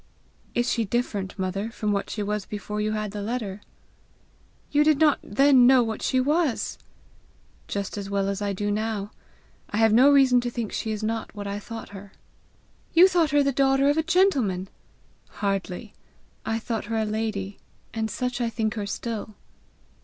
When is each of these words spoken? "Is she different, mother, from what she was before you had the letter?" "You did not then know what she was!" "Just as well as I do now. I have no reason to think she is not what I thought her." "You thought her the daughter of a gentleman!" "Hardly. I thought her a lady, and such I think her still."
"Is 0.55 0.67
she 0.71 0.83
different, 0.83 1.37
mother, 1.37 1.69
from 1.69 1.91
what 1.91 2.09
she 2.09 2.23
was 2.23 2.47
before 2.47 2.81
you 2.81 2.93
had 2.93 3.11
the 3.11 3.21
letter?" 3.21 3.61
"You 4.71 4.83
did 4.83 4.97
not 4.97 5.19
then 5.21 5.67
know 5.67 5.83
what 5.83 6.01
she 6.01 6.19
was!" 6.19 6.79
"Just 7.67 7.99
as 7.99 8.09
well 8.09 8.27
as 8.27 8.41
I 8.41 8.51
do 8.51 8.71
now. 8.71 9.11
I 9.69 9.77
have 9.77 9.93
no 9.93 10.09
reason 10.11 10.41
to 10.41 10.49
think 10.49 10.71
she 10.71 10.89
is 10.89 11.03
not 11.03 11.35
what 11.35 11.45
I 11.45 11.59
thought 11.59 11.89
her." 11.89 12.13
"You 12.95 13.07
thought 13.07 13.29
her 13.29 13.43
the 13.43 13.51
daughter 13.51 13.91
of 13.91 13.97
a 13.99 14.01
gentleman!" 14.01 14.69
"Hardly. 15.29 15.93
I 16.47 16.57
thought 16.57 16.85
her 16.85 16.97
a 16.97 17.05
lady, 17.05 17.59
and 17.93 18.09
such 18.09 18.41
I 18.41 18.49
think 18.49 18.73
her 18.73 18.87
still." 18.87 19.35